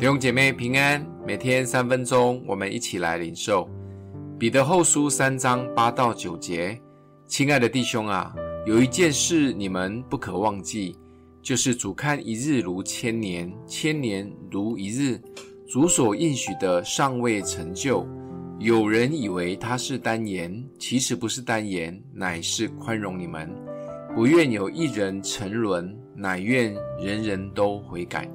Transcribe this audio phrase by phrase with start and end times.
[0.00, 3.68] 弟兄姐妹平安，每天三分钟，我们一起来领受
[4.38, 6.80] 彼得后书三章八到九节。
[7.26, 8.34] 亲爱的弟兄啊，
[8.64, 10.96] 有一件事你们不可忘记，
[11.42, 15.20] 就是主看一日如千年，千年如一日。
[15.68, 18.08] 主所应许的尚未成就，
[18.58, 23.54] 有人以为他是单言，其实不是单言，乃是宽容你们，
[24.14, 28.26] 不愿有一人沉沦，乃愿人人都悔改。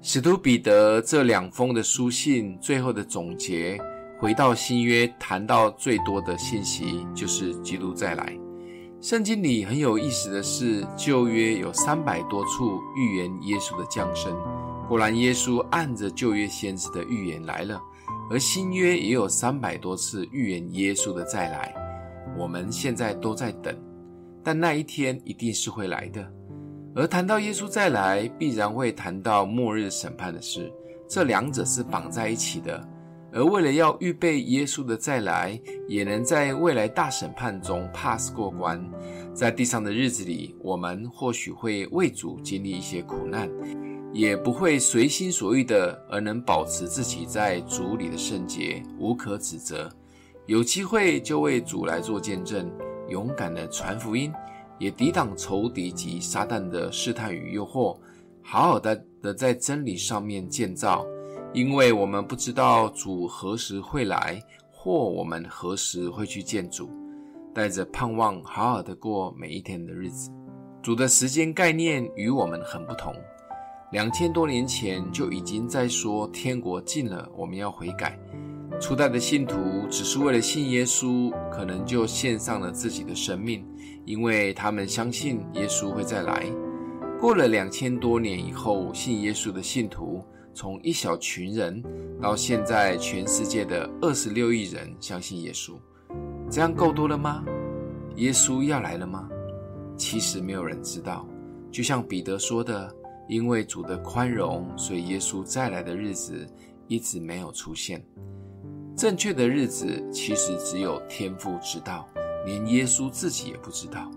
[0.00, 3.76] 使徒彼得这两封的书信最后的总结，
[4.20, 8.38] 回到新约谈到最多的信息就是基督再来。
[9.00, 14.32] 圣经里很有意思的是，旧约有三百多处预言耶稣的降生，
[14.88, 17.76] 果然耶稣按着旧约先知的预言来了；
[18.30, 21.74] 而新约也有三百多次预言耶稣的再来，
[22.36, 23.76] 我们现在都在等，
[24.44, 26.24] 但那一天一定是会来的。
[26.94, 30.72] 而谈到耶稣再来，必然会谈到末日审判的事，
[31.06, 32.82] 这两者是绑在一起的。
[33.30, 38.82] 而为了要预备耶稣的再来，也能在未来大审判中 pass 过关，
[39.34, 43.48] 在地上的日子里，我们或许会为主经历一些苦难，
[44.14, 49.88] 也不会随心所欲的，而能保持自己在主里的圣洁，无可指责。
[50.46, 52.66] 有机会就为主来做见证，
[53.10, 54.32] 勇敢的传福音。
[54.78, 57.96] 也抵挡仇敌及撒旦的试探与诱惑，
[58.42, 61.04] 好好的的在真理上面建造，
[61.52, 64.40] 因为我们不知道主何时会来，
[64.70, 66.88] 或我们何时会去见主，
[67.52, 70.30] 带着盼望，好好的过每一天的日子。
[70.80, 73.12] 主的时间概念与我们很不同，
[73.90, 78.18] 两千多年前就已经在说天国近了，我们要悔改。
[78.80, 83.66] 初代的信徒只是为了信耶稣，可能就献上了自己的生命，
[84.04, 86.46] 因为他们相信耶稣会再来。
[87.20, 91.82] 过了两千多年以后，信耶稣的信徒从一小群人
[92.22, 95.72] 到现在全世界的二十六亿人相信耶稣，
[96.48, 97.44] 这样够多了吗？
[98.14, 99.28] 耶稣要来了吗？
[99.96, 101.26] 其实没有人知道。
[101.72, 102.88] 就像彼得说的，
[103.28, 106.46] 因为主的宽容，所以耶稣再来的日子
[106.86, 108.00] 一直没有出现。
[108.98, 112.04] 正确的日子其实只有天父知道，
[112.44, 114.10] 连耶稣自己也不知道。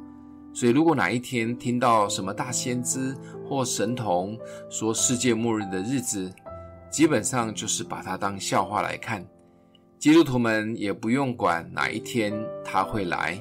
[0.56, 3.16] 所以，如果哪一天听到什么大先知
[3.48, 4.36] 或神童
[4.72, 6.34] 说世界末日的日子，
[6.90, 9.24] 基本上就是把它当笑话来看。
[10.00, 12.34] 基督徒们也不用管哪一天
[12.66, 13.40] 他会来，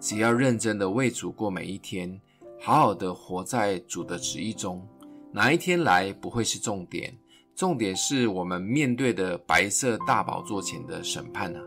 [0.00, 2.20] 只要认真的为主过每一天，
[2.60, 4.84] 好好的活在主的旨意中。
[5.30, 7.16] 哪一天来不会是重点。
[7.54, 11.60] 重点是我们面对的白色大宝座前的审判呢、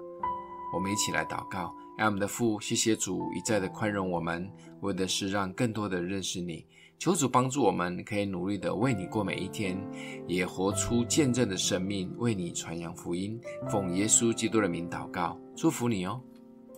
[0.73, 4.49] 我们一起来祷告，爱我们的父，谢谢主一再的宽容我们，
[4.81, 6.65] 为的是让更多的认识你。
[6.97, 9.77] 求主帮助我们，可以努力的为你过每一天，
[10.27, 13.39] 也活出见证的生命，为你传扬福音。
[13.69, 16.19] 奉耶稣基督的名祷告，祝福你哦。